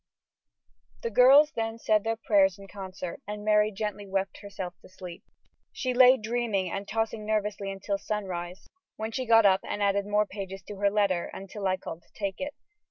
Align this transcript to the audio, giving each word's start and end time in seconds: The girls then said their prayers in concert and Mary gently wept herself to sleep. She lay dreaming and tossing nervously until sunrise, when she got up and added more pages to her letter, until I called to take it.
The 1.03 1.11
girls 1.11 1.51
then 1.51 1.77
said 1.77 2.03
their 2.03 2.15
prayers 2.15 2.57
in 2.57 2.67
concert 2.67 3.21
and 3.27 3.45
Mary 3.45 3.71
gently 3.71 4.07
wept 4.07 4.39
herself 4.39 4.73
to 4.81 4.89
sleep. 4.89 5.21
She 5.71 5.93
lay 5.93 6.17
dreaming 6.17 6.71
and 6.71 6.87
tossing 6.87 7.23
nervously 7.23 7.71
until 7.71 7.99
sunrise, 7.99 8.67
when 8.95 9.11
she 9.11 9.27
got 9.27 9.45
up 9.45 9.61
and 9.63 9.83
added 9.83 10.07
more 10.07 10.25
pages 10.25 10.63
to 10.63 10.77
her 10.77 10.89
letter, 10.89 11.27
until 11.35 11.67
I 11.67 11.77
called 11.77 12.01
to 12.01 12.13
take 12.19 12.41
it. 12.41 12.55